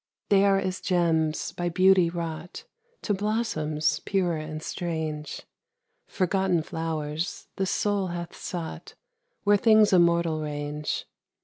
They 0.29 0.45
are 0.45 0.57
as 0.57 0.81
gems 0.81 1.51
by 1.51 1.69
Beauty 1.69 2.09
wrought 2.09 2.63
To 3.03 3.13
blossoms 3.13 3.99
pure 3.99 4.35
and 4.35 4.63
strange 4.63 5.43
Forgotten 6.07 6.63
flowers 6.63 7.49
the 7.57 7.67
soul 7.67 8.07
hath 8.07 8.35
sought 8.35 8.95
Where 9.43 9.57
things 9.57 9.93
immortal 9.93 10.41
range. 10.41 11.05